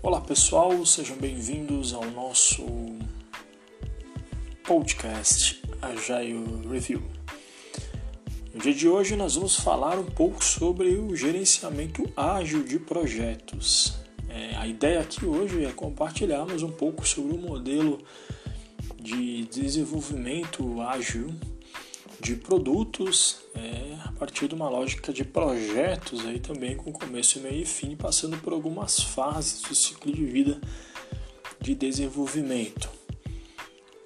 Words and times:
Olá 0.00 0.20
pessoal, 0.20 0.86
sejam 0.86 1.16
bem-vindos 1.16 1.92
ao 1.92 2.04
nosso 2.12 2.64
podcast 4.64 5.60
Agile 5.82 6.68
Review. 6.70 7.02
No 8.54 8.60
dia 8.60 8.72
de 8.72 8.88
hoje 8.88 9.16
nós 9.16 9.34
vamos 9.34 9.56
falar 9.56 9.98
um 9.98 10.04
pouco 10.04 10.44
sobre 10.44 10.90
o 10.96 11.16
gerenciamento 11.16 12.08
ágil 12.16 12.62
de 12.62 12.78
projetos. 12.78 13.98
É, 14.28 14.54
a 14.54 14.68
ideia 14.68 15.00
aqui 15.00 15.26
hoje 15.26 15.64
é 15.64 15.72
compartilharmos 15.72 16.62
um 16.62 16.70
pouco 16.70 17.06
sobre 17.06 17.34
o 17.34 17.38
modelo 17.38 17.98
de 19.02 19.46
desenvolvimento 19.46 20.80
ágil 20.80 21.34
de 22.20 22.34
produtos 22.34 23.38
é, 23.54 23.96
a 24.04 24.12
partir 24.12 24.48
de 24.48 24.54
uma 24.54 24.68
lógica 24.68 25.12
de 25.12 25.24
projetos 25.24 26.26
aí 26.26 26.40
também 26.40 26.76
com 26.76 26.92
começo, 26.92 27.40
meio 27.40 27.62
e 27.62 27.64
fim, 27.64 27.94
passando 27.94 28.36
por 28.38 28.52
algumas 28.52 29.00
fases 29.00 29.62
do 29.62 29.74
ciclo 29.74 30.12
de 30.12 30.24
vida 30.24 30.60
de 31.60 31.74
desenvolvimento. 31.74 32.90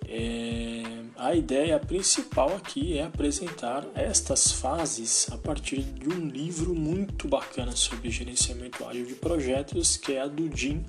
É, 0.06 0.82
a 1.16 1.34
ideia 1.34 1.78
principal 1.78 2.54
aqui 2.54 2.98
é 2.98 3.04
apresentar 3.04 3.86
estas 3.94 4.52
fases 4.52 5.30
a 5.30 5.38
partir 5.38 5.80
de 5.82 6.08
um 6.08 6.28
livro 6.28 6.74
muito 6.74 7.28
bacana 7.28 7.72
sobre 7.74 8.10
gerenciamento 8.10 8.84
ágil 8.84 9.06
de 9.06 9.14
projetos, 9.14 9.96
que 9.96 10.14
é 10.14 10.20
a 10.20 10.26
do 10.26 10.54
Jim 10.54 10.84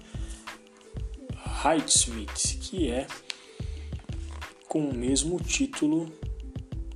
Heidsmith, 1.64 2.60
que 2.60 2.90
é 2.90 3.08
com 4.68 4.90
o 4.90 4.94
mesmo 4.94 5.40
título 5.40 6.12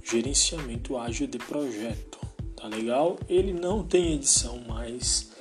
Gerenciamento 0.09 0.97
Ágil 0.97 1.27
de 1.27 1.37
Projeto. 1.37 2.17
Tá 2.55 2.67
legal? 2.67 3.19
Ele 3.27 3.51
não 3.51 3.83
tem 3.83 4.13
edição 4.13 4.57
mais 4.59 5.31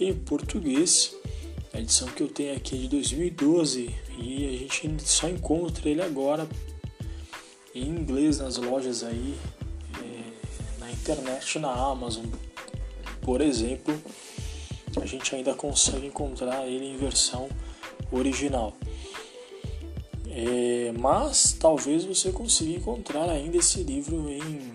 em 0.00 0.14
português. 0.14 1.14
A 1.74 1.80
edição 1.80 2.08
que 2.08 2.22
eu 2.22 2.28
tenho 2.28 2.56
aqui 2.56 2.76
é 2.76 2.78
de 2.78 2.88
2012 2.88 3.94
e 4.18 4.46
a 4.64 4.74
gente 4.74 5.06
só 5.06 5.28
encontra 5.28 5.86
ele 5.90 6.00
agora 6.00 6.48
em 7.74 7.86
inglês 7.86 8.38
nas 8.38 8.56
lojas 8.56 9.04
aí, 9.04 9.36
é, 10.02 10.80
na 10.80 10.90
internet, 10.90 11.58
na 11.58 11.70
Amazon, 11.70 12.24
por 13.20 13.42
exemplo. 13.42 13.94
A 14.98 15.04
gente 15.04 15.34
ainda 15.34 15.52
consegue 15.52 16.06
encontrar 16.06 16.66
ele 16.66 16.86
em 16.86 16.96
versão 16.96 17.50
original. 18.10 18.72
É, 20.38 20.92
mas 20.92 21.56
talvez 21.58 22.04
você 22.04 22.30
consiga 22.30 22.76
encontrar 22.76 23.26
ainda 23.30 23.56
esse 23.56 23.82
livro 23.82 24.28
em 24.28 24.70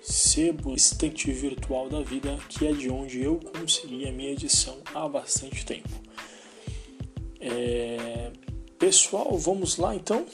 sebo 0.00 0.74
estante 0.74 1.30
virtual 1.30 1.90
da 1.90 2.00
vida, 2.00 2.38
que 2.48 2.66
é 2.66 2.72
de 2.72 2.88
onde 2.88 3.20
eu 3.20 3.38
consegui 3.38 4.08
a 4.08 4.12
minha 4.12 4.30
edição 4.30 4.78
há 4.94 5.06
bastante 5.06 5.66
tempo. 5.66 5.90
É, 7.38 8.32
pessoal, 8.78 9.36
vamos 9.36 9.76
lá 9.76 9.94
então. 9.94 10.24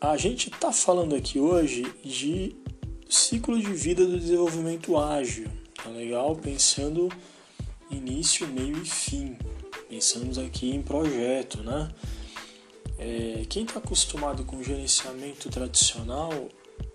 A 0.00 0.16
gente 0.16 0.50
está 0.50 0.72
falando 0.72 1.14
aqui 1.14 1.38
hoje 1.38 1.86
de 2.04 2.56
ciclo 3.08 3.56
de 3.56 3.72
vida 3.72 4.04
do 4.04 4.18
desenvolvimento 4.18 4.98
ágil, 4.98 5.46
tá 5.76 5.90
legal? 5.90 6.34
Pensando 6.34 7.08
início, 7.90 8.46
meio 8.46 8.80
e 8.82 8.84
fim. 8.84 9.36
Pensamos 9.88 10.38
aqui 10.38 10.70
em 10.70 10.82
projeto, 10.82 11.62
né? 11.62 11.90
É, 12.98 13.44
quem 13.48 13.64
está 13.64 13.78
acostumado 13.78 14.44
com 14.44 14.62
gerenciamento 14.62 15.48
tradicional 15.48 16.48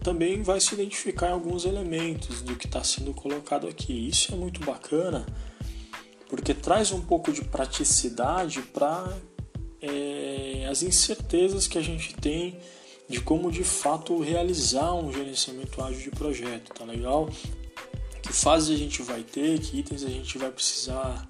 também 0.04 0.42
vai 0.42 0.60
se 0.60 0.74
identificar 0.74 1.30
em 1.30 1.32
alguns 1.32 1.66
elementos 1.66 2.42
do 2.42 2.56
que 2.56 2.66
está 2.66 2.84
sendo 2.84 3.14
colocado 3.14 3.68
aqui. 3.68 4.10
Isso 4.10 4.34
é 4.34 4.36
muito 4.36 4.60
bacana 4.66 5.26
porque 6.34 6.54
traz 6.54 6.92
um 6.92 7.00
pouco 7.00 7.32
de 7.32 7.44
praticidade 7.44 8.62
para 8.64 9.16
é, 9.80 10.68
as 10.68 10.82
incertezas 10.82 11.68
que 11.68 11.78
a 11.78 11.82
gente 11.82 12.16
tem 12.16 12.58
de 13.08 13.22
como 13.22 13.52
de 13.52 13.64
fato 13.64 14.20
realizar 14.20 14.94
um 14.96 15.14
gerenciamento 15.14 15.80
ágil 15.82 16.02
de 16.02 16.10
projeto, 16.10 16.74
tá 16.74 16.86
legal? 16.86 17.30
Fases 18.36 18.70
a 18.70 18.78
gente 18.78 19.02
vai 19.02 19.24
ter, 19.24 19.60
que 19.60 19.78
itens 19.78 20.04
a 20.04 20.10
gente 20.10 20.38
vai 20.38 20.52
precisar 20.52 21.30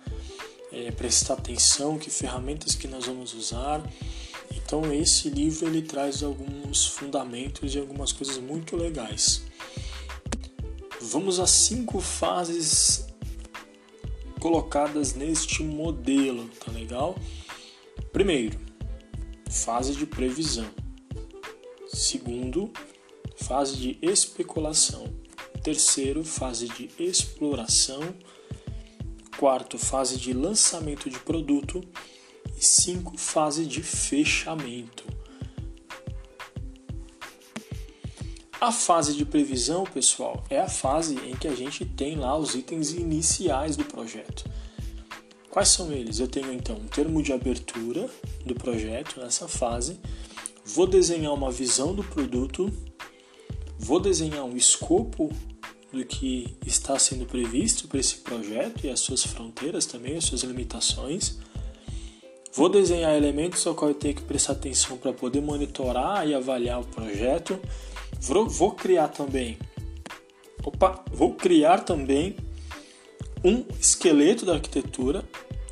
é, 0.71 0.91
prestar 0.91 1.35
atenção, 1.35 1.99
que 1.99 2.09
ferramentas 2.09 2.75
que 2.75 2.87
nós 2.87 3.05
vamos 3.05 3.33
usar. 3.33 3.83
Então 4.51 4.91
esse 4.93 5.29
livro 5.29 5.67
ele 5.67 5.81
traz 5.81 6.23
alguns 6.23 6.87
fundamentos 6.87 7.75
e 7.75 7.79
algumas 7.79 8.11
coisas 8.11 8.37
muito 8.37 8.75
legais. 8.75 9.43
Vamos 11.01 11.39
às 11.39 11.51
cinco 11.51 11.99
fases 11.99 13.05
colocadas 14.39 15.13
neste 15.13 15.63
modelo, 15.63 16.49
tá 16.65 16.71
legal? 16.71 17.15
Primeiro, 18.11 18.59
fase 19.49 19.95
de 19.95 20.05
previsão. 20.05 20.69
Segundo, 21.87 22.71
fase 23.35 23.75
de 23.77 23.97
especulação. 24.01 25.22
Terceiro, 25.63 26.25
fase 26.25 26.67
de 26.67 26.89
exploração. 26.99 28.01
Quarto, 29.37 29.77
fase 29.77 30.17
de 30.17 30.33
lançamento 30.33 31.09
de 31.09 31.17
produto. 31.19 31.81
E 32.57 32.63
cinco, 32.63 33.17
fase 33.17 33.65
de 33.65 33.81
fechamento. 33.81 35.05
A 38.59 38.71
fase 38.71 39.13
de 39.13 39.25
previsão, 39.25 39.85
pessoal, 39.85 40.43
é 40.49 40.59
a 40.59 40.69
fase 40.69 41.15
em 41.15 41.35
que 41.35 41.47
a 41.47 41.55
gente 41.55 41.85
tem 41.85 42.15
lá 42.15 42.37
os 42.37 42.55
itens 42.55 42.91
iniciais 42.91 43.75
do 43.75 43.85
projeto. 43.85 44.49
Quais 45.49 45.69
são 45.69 45.91
eles? 45.91 46.19
Eu 46.19 46.27
tenho 46.27 46.51
então 46.51 46.77
um 46.77 46.87
termo 46.87 47.21
de 47.21 47.31
abertura 47.31 48.09
do 48.45 48.55
projeto 48.55 49.19
nessa 49.19 49.47
fase, 49.47 49.99
vou 50.65 50.87
desenhar 50.87 51.33
uma 51.33 51.51
visão 51.51 51.93
do 51.93 52.03
produto, 52.03 52.71
vou 53.77 53.99
desenhar 53.99 54.45
um 54.45 54.55
escopo 54.55 55.29
do 55.93 56.03
que 56.03 56.57
está 56.65 56.97
sendo 56.97 57.25
previsto 57.25 57.87
para 57.87 57.99
esse 57.99 58.15
projeto 58.15 58.83
e 58.85 58.89
as 58.89 58.99
suas 58.99 59.23
fronteiras 59.23 59.85
também, 59.85 60.17
as 60.17 60.25
suas 60.25 60.41
limitações. 60.41 61.37
Vou 62.51 62.67
desenhar 62.67 63.15
elementos 63.15 63.65
ao 63.67 63.75
qual 63.75 63.91
eu 63.91 63.95
tenho 63.95 64.15
que 64.15 64.23
prestar 64.23 64.53
atenção 64.53 64.97
para 64.97 65.13
poder 65.13 65.41
monitorar 65.41 66.27
e 66.27 66.33
avaliar 66.33 66.81
o 66.81 66.85
projeto. 66.85 67.59
Vou, 68.19 68.71
criar 68.71 69.09
também, 69.09 69.57
opa, 70.63 71.03
vou 71.11 71.33
criar 71.35 71.79
também 71.79 72.35
um 73.43 73.63
esqueleto 73.79 74.45
da 74.45 74.53
arquitetura 74.53 75.23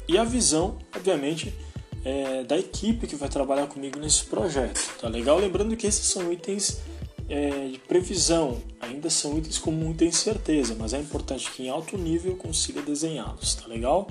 e 0.08 0.18
a 0.18 0.24
visão, 0.24 0.78
obviamente, 0.96 1.54
é, 2.04 2.44
da 2.44 2.58
equipe 2.58 3.08
que 3.08 3.16
vai 3.16 3.30
trabalhar 3.30 3.68
comigo 3.68 4.00
nesse 4.00 4.26
projeto. 4.26 4.82
Tá 5.00 5.08
legal? 5.08 5.40
Lembrando 5.40 5.76
que 5.76 5.88
esses 5.88 6.06
são 6.06 6.32
itens 6.32 6.80
é, 7.30 7.68
de 7.68 7.78
previsão 7.80 8.62
ainda 8.80 9.10
são 9.10 9.38
itens 9.38 9.58
com 9.58 9.72
muita 9.72 10.06
incerteza, 10.06 10.76
mas 10.78 10.94
é 10.94 11.00
importante 11.00 11.50
que 11.52 11.64
em 11.64 11.70
alto 11.70 11.98
nível 11.98 12.36
consiga 12.36 12.82
desenhá-los, 12.82 13.56
tá 13.56 13.68
legal? 13.68 14.08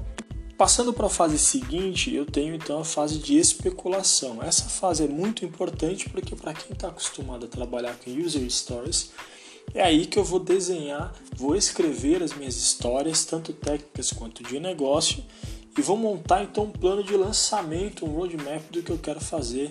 Passando 0.56 0.92
para 0.92 1.06
a 1.06 1.10
fase 1.10 1.38
seguinte, 1.38 2.14
eu 2.14 2.26
tenho 2.26 2.54
então 2.54 2.80
a 2.80 2.84
fase 2.84 3.18
de 3.18 3.38
especulação. 3.38 4.42
Essa 4.42 4.68
fase 4.68 5.04
é 5.04 5.08
muito 5.08 5.42
importante 5.42 6.08
porque 6.10 6.36
para 6.36 6.52
quem 6.52 6.72
está 6.72 6.88
acostumado 6.88 7.46
a 7.46 7.48
trabalhar 7.48 7.96
com 7.96 8.10
user 8.10 8.48
stories, 8.50 9.10
é 9.72 9.82
aí 9.82 10.04
que 10.04 10.18
eu 10.18 10.24
vou 10.24 10.40
desenhar, 10.40 11.14
vou 11.34 11.56
escrever 11.56 12.22
as 12.22 12.34
minhas 12.34 12.56
histórias, 12.56 13.24
tanto 13.24 13.52
técnicas 13.52 14.12
quanto 14.12 14.42
de 14.42 14.60
negócio, 14.60 15.24
e 15.78 15.80
vou 15.80 15.96
montar 15.96 16.42
então 16.42 16.64
um 16.64 16.70
plano 16.70 17.02
de 17.02 17.16
lançamento, 17.16 18.04
um 18.04 18.10
roadmap 18.10 18.62
do 18.70 18.82
que 18.82 18.90
eu 18.90 18.98
quero 18.98 19.20
fazer 19.20 19.70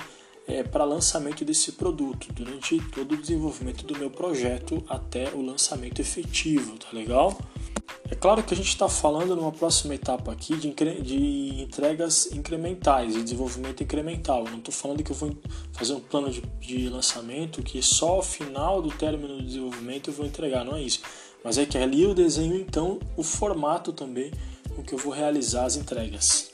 é, 0.50 0.64
para 0.64 0.84
lançamento 0.84 1.46
desse 1.46 1.74
produto, 1.74 2.28
durante 2.34 2.80
todo 2.92 3.14
o 3.14 3.18
desenvolvimento 3.18 3.86
do 3.86 3.98
meu 3.98 4.10
projeto 4.10 4.84
até 4.90 5.30
o 5.34 5.42
lançamento 5.42 6.02
efetivo, 6.02 6.78
tá 6.78 6.88
legal? 6.92 7.38
É 8.10 8.16
claro 8.16 8.42
que 8.42 8.54
a 8.54 8.58
gente 8.58 8.70
está 8.70 8.90
falando 8.90 9.36
numa 9.36 9.52
próxima 9.52 9.94
etapa 9.94 10.32
aqui 10.32 10.56
de, 10.56 10.74
de 11.02 11.62
entregas 11.62 12.32
incrementais, 12.32 13.14
de 13.14 13.24
desenvolvimento 13.24 13.84
incremental. 13.84 14.46
Eu 14.46 14.52
não 14.52 14.58
estou 14.58 14.74
falando 14.74 15.04
que 15.04 15.12
eu 15.12 15.16
vou 15.16 15.36
fazer 15.74 15.94
um 15.94 16.00
plano 16.00 16.32
de, 16.32 16.42
de, 16.60 16.90
lançamento 16.90 17.62
que 17.62 17.82
só 17.84 18.14
ao 18.14 18.24
final 18.24 18.82
do 18.82 18.90
término 18.90 19.38
do 19.38 19.44
desenvolvimento 19.44 20.10
eu 20.10 20.14
vou 20.14 20.26
entregar, 20.26 20.66
não 20.66 20.76
é 20.76 20.82
isso. 20.82 21.02
Mas 21.44 21.60
é 21.60 21.66
que 21.66 21.78
ali 21.78 22.02
eu 22.02 22.16
desenho 22.16 22.56
então 22.56 23.00
o 23.16 23.24
formato 23.24 23.94
também 23.94 24.32
com 24.76 24.82
que 24.82 24.94
eu 24.94 24.98
vou 24.98 25.14
realizar 25.14 25.66
as 25.66 25.76
entregas. 25.76 26.52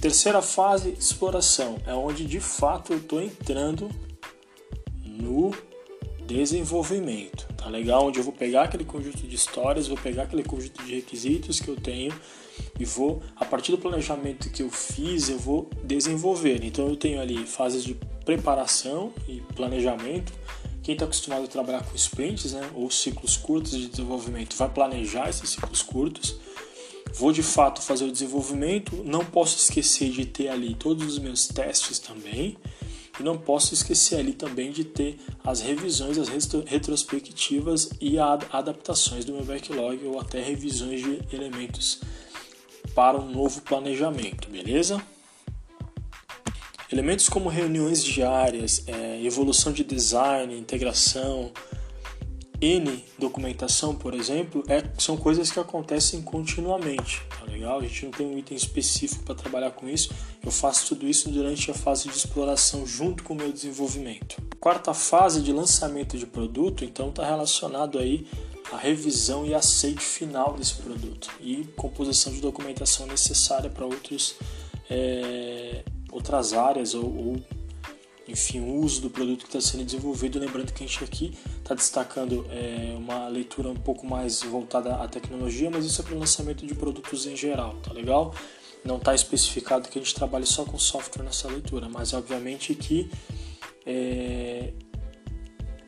Terceira 0.00 0.42
fase, 0.42 0.90
exploração, 0.90 1.78
é 1.86 1.92
onde 1.94 2.24
de 2.26 2.38
fato 2.38 2.92
eu 2.92 2.98
estou 2.98 3.20
entrando 3.20 3.90
no 5.04 5.52
desenvolvimento, 6.26 7.46
tá 7.56 7.68
legal? 7.68 8.06
Onde 8.06 8.18
eu 8.18 8.24
vou 8.24 8.32
pegar 8.32 8.64
aquele 8.64 8.84
conjunto 8.84 9.18
de 9.26 9.34
histórias, 9.34 9.88
vou 9.88 9.96
pegar 9.96 10.24
aquele 10.24 10.42
conjunto 10.42 10.82
de 10.84 10.94
requisitos 10.96 11.60
que 11.60 11.68
eu 11.68 11.76
tenho 11.76 12.12
e 12.78 12.84
vou, 12.84 13.22
a 13.36 13.44
partir 13.44 13.72
do 13.72 13.78
planejamento 13.78 14.50
que 14.50 14.62
eu 14.62 14.70
fiz, 14.70 15.28
eu 15.28 15.38
vou 15.38 15.70
desenvolver. 15.82 16.62
Então 16.62 16.88
eu 16.88 16.96
tenho 16.96 17.20
ali 17.20 17.46
fases 17.46 17.82
de 17.82 17.94
preparação 18.24 19.12
e 19.28 19.40
planejamento, 19.54 20.32
Quem 20.86 20.92
está 20.92 21.04
acostumado 21.04 21.42
a 21.42 21.48
trabalhar 21.48 21.84
com 21.84 21.96
sprints, 21.96 22.52
né, 22.52 22.70
ou 22.72 22.88
ciclos 22.92 23.36
curtos 23.36 23.72
de 23.72 23.88
desenvolvimento, 23.88 24.54
vai 24.54 24.68
planejar 24.68 25.28
esses 25.28 25.50
ciclos 25.50 25.82
curtos. 25.82 26.36
Vou 27.18 27.32
de 27.32 27.42
fato 27.42 27.80
fazer 27.80 28.04
o 28.04 28.12
desenvolvimento, 28.12 29.02
não 29.02 29.24
posso 29.24 29.56
esquecer 29.56 30.10
de 30.10 30.26
ter 30.26 30.48
ali 30.48 30.74
todos 30.74 31.06
os 31.06 31.18
meus 31.18 31.48
testes 31.48 31.98
também. 31.98 32.58
E 33.18 33.22
não 33.22 33.38
posso 33.38 33.72
esquecer 33.72 34.16
ali 34.16 34.34
também 34.34 34.70
de 34.70 34.84
ter 34.84 35.18
as 35.42 35.62
revisões, 35.62 36.18
as 36.18 36.28
retrospectivas 36.66 37.88
e 37.98 38.18
adaptações 38.18 39.24
do 39.24 39.32
meu 39.32 39.42
backlog 39.42 40.04
ou 40.04 40.20
até 40.20 40.42
revisões 40.42 41.00
de 41.00 41.22
elementos 41.34 42.00
para 42.94 43.18
um 43.18 43.30
novo 43.30 43.62
planejamento, 43.62 44.50
beleza? 44.50 45.02
Elementos 46.92 47.30
como 47.30 47.48
reuniões 47.48 48.04
diárias, 48.04 48.84
é, 48.86 49.22
evolução 49.24 49.72
de 49.72 49.82
design, 49.82 50.54
integração, 50.54 51.50
N 52.60 53.04
documentação, 53.18 53.94
por 53.94 54.14
exemplo, 54.14 54.62
é, 54.68 54.82
são 54.98 55.16
coisas 55.16 55.50
que 55.50 55.60
acontecem 55.60 56.22
continuamente, 56.22 57.22
tá 57.38 57.44
legal? 57.44 57.78
A 57.78 57.82
gente 57.82 58.04
não 58.04 58.12
tem 58.12 58.26
um 58.26 58.38
item 58.38 58.56
específico 58.56 59.24
para 59.24 59.34
trabalhar 59.34 59.70
com 59.72 59.88
isso. 59.88 60.12
Eu 60.44 60.50
faço 60.50 60.88
tudo 60.88 61.06
isso 61.06 61.28
durante 61.30 61.70
a 61.70 61.74
fase 61.74 62.08
de 62.08 62.16
exploração 62.16 62.86
junto 62.86 63.22
com 63.22 63.34
o 63.34 63.36
meu 63.36 63.52
desenvolvimento. 63.52 64.36
Quarta 64.60 64.94
fase 64.94 65.42
de 65.42 65.52
lançamento 65.52 66.16
de 66.16 66.26
produto, 66.26 66.84
então 66.84 67.10
está 67.10 67.24
relacionado 67.24 67.98
aí 67.98 68.26
à 68.72 68.76
revisão 68.76 69.46
e 69.46 69.54
aceite 69.54 70.02
final 70.02 70.54
desse 70.54 70.74
produto 70.74 71.30
e 71.40 71.64
composição 71.76 72.32
de 72.32 72.40
documentação 72.40 73.06
necessária 73.06 73.70
para 73.70 73.84
outros 73.84 74.34
é, 74.90 75.84
outras 76.10 76.52
áreas 76.52 76.94
ou, 76.94 77.04
ou 77.04 77.36
enfim, 78.28 78.60
o 78.60 78.80
uso 78.80 79.00
do 79.00 79.10
produto 79.10 79.46
que 79.46 79.56
está 79.56 79.60
sendo 79.60 79.84
desenvolvido. 79.84 80.38
Lembrando 80.38 80.72
que 80.72 80.82
a 80.82 80.86
gente 80.86 81.02
aqui 81.04 81.32
está 81.58 81.74
destacando 81.74 82.44
é, 82.50 82.94
uma 82.96 83.28
leitura 83.28 83.68
um 83.68 83.76
pouco 83.76 84.06
mais 84.06 84.42
voltada 84.42 84.96
à 84.96 85.06
tecnologia, 85.06 85.70
mas 85.70 85.84
isso 85.84 86.00
é 86.00 86.04
para 86.04 86.14
o 86.14 86.18
lançamento 86.18 86.66
de 86.66 86.74
produtos 86.74 87.26
em 87.26 87.36
geral, 87.36 87.76
tá 87.76 87.92
legal? 87.92 88.34
Não 88.84 88.96
está 88.96 89.14
especificado 89.14 89.88
que 89.88 89.98
a 89.98 90.02
gente 90.02 90.14
trabalhe 90.14 90.46
só 90.46 90.64
com 90.64 90.78
software 90.78 91.24
nessa 91.24 91.48
leitura, 91.48 91.88
mas 91.88 92.12
obviamente 92.12 92.74
que 92.74 93.10
é, 93.84 94.72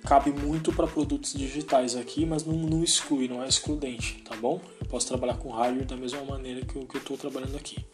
cabe 0.05 0.31
muito 0.31 0.73
para 0.73 0.87
produtos 0.87 1.33
digitais 1.33 1.97
aqui, 1.97 2.25
mas 2.25 2.45
não, 2.45 2.55
não, 2.55 2.83
exclui, 2.83 3.29
não 3.29 3.43
é 3.43 3.49
excludente, 3.49 4.23
tá 4.25 4.37
bom? 4.37 4.61
Eu 4.81 4.87
posso 4.87 5.07
trabalhar 5.07 5.35
com 5.35 5.51
hardware 5.51 5.87
da 5.87 5.97
mesma 5.97 6.25
maneira 6.25 6.65
que 6.65 6.77
eu 6.77 6.89
estou 6.95 7.17
trabalhando 7.17 7.57
aqui 7.57 7.85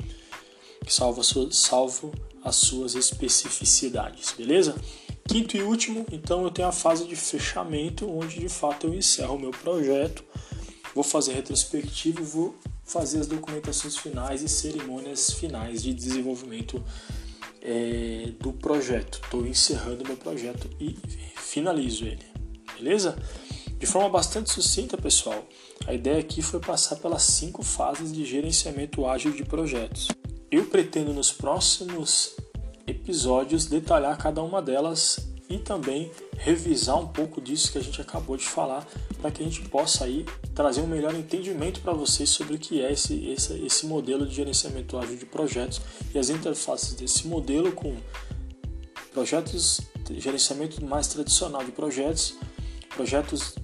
salvo, 0.88 1.22
salvo 1.52 2.12
as 2.42 2.56
suas 2.56 2.94
especificidades, 2.94 4.32
beleza? 4.36 4.74
Quinto 5.26 5.56
e 5.56 5.62
último, 5.62 6.04
então 6.12 6.44
eu 6.44 6.50
tenho 6.50 6.68
a 6.68 6.72
fase 6.72 7.06
de 7.06 7.16
fechamento, 7.16 8.10
onde 8.10 8.38
de 8.38 8.48
fato 8.48 8.86
eu 8.86 8.94
encerro 8.94 9.36
o 9.36 9.38
meu 9.38 9.50
projeto, 9.50 10.22
vou 10.94 11.02
fazer 11.02 11.32
retrospectivo, 11.32 12.22
vou 12.22 12.54
fazer 12.84 13.20
as 13.20 13.26
documentações 13.26 13.96
finais 13.96 14.42
e 14.42 14.48
cerimônias 14.48 15.30
finais 15.30 15.82
de 15.82 15.94
desenvolvimento 15.94 16.84
é, 17.62 18.32
do 18.38 18.52
projeto. 18.52 19.20
Estou 19.24 19.46
encerrando 19.46 20.04
meu 20.04 20.16
projeto 20.16 20.68
e 20.78 20.96
finalizo 21.36 22.04
ele, 22.04 22.24
beleza? 22.76 23.16
De 23.78 23.86
forma 23.86 24.08
bastante 24.08 24.50
sucinta, 24.50 24.96
pessoal, 24.96 25.46
a 25.86 25.92
ideia 25.92 26.18
aqui 26.18 26.42
foi 26.42 26.60
passar 26.60 26.96
pelas 26.96 27.22
cinco 27.22 27.62
fases 27.62 28.12
de 28.12 28.24
gerenciamento 28.24 29.06
ágil 29.06 29.32
de 29.32 29.44
projetos. 29.44 30.08
Eu 30.54 30.66
pretendo 30.66 31.12
nos 31.12 31.32
próximos 31.32 32.36
episódios 32.86 33.66
detalhar 33.66 34.16
cada 34.16 34.40
uma 34.40 34.62
delas 34.62 35.18
e 35.50 35.58
também 35.58 36.12
revisar 36.38 36.96
um 36.96 37.08
pouco 37.08 37.40
disso 37.40 37.72
que 37.72 37.78
a 37.78 37.80
gente 37.80 38.00
acabou 38.00 38.36
de 38.36 38.44
falar 38.44 38.86
para 39.20 39.32
que 39.32 39.42
a 39.42 39.44
gente 39.44 39.62
possa 39.62 40.04
aí 40.04 40.24
trazer 40.54 40.80
um 40.80 40.86
melhor 40.86 41.12
entendimento 41.12 41.80
para 41.80 41.92
vocês 41.92 42.30
sobre 42.30 42.54
o 42.54 42.58
que 42.60 42.80
é 42.80 42.92
esse, 42.92 43.26
esse, 43.30 43.66
esse 43.66 43.84
modelo 43.84 44.24
de 44.24 44.32
gerenciamento 44.32 44.96
ágil 44.96 45.16
de 45.16 45.26
projetos 45.26 45.80
e 46.14 46.20
as 46.20 46.30
interfaces 46.30 46.94
desse 46.94 47.26
modelo 47.26 47.72
com 47.72 47.92
projetos, 49.12 49.80
gerenciamento 50.08 50.84
mais 50.84 51.08
tradicional 51.08 51.64
de 51.64 51.72
projetos, 51.72 52.36
projetos 52.90 53.56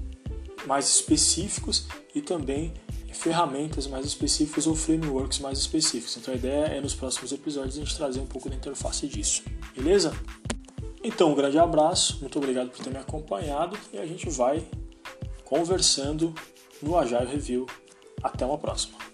mais 0.66 0.88
específicos 0.88 1.86
e 2.12 2.20
também 2.20 2.74
ferramentas 3.12 3.86
mais 3.86 4.06
específicas 4.06 4.66
ou 4.66 4.74
frameworks 4.74 5.38
mais 5.40 5.58
específicos. 5.58 6.16
Então 6.16 6.32
a 6.32 6.36
ideia 6.36 6.66
é 6.66 6.80
nos 6.80 6.94
próximos 6.94 7.32
episódios 7.32 7.76
a 7.76 7.80
gente 7.80 7.96
trazer 7.96 8.20
um 8.20 8.26
pouco 8.26 8.48
da 8.48 8.56
interface 8.56 9.06
disso, 9.06 9.42
beleza? 9.74 10.12
Então 11.02 11.32
um 11.32 11.34
grande 11.34 11.58
abraço, 11.58 12.18
muito 12.20 12.38
obrigado 12.38 12.70
por 12.70 12.84
ter 12.84 12.90
me 12.90 12.98
acompanhado 12.98 13.76
e 13.92 13.98
a 13.98 14.06
gente 14.06 14.28
vai 14.28 14.62
conversando 15.44 16.34
no 16.82 16.96
Agile 16.96 17.26
Review. 17.26 17.66
Até 18.22 18.44
uma 18.44 18.58
próxima. 18.58 19.09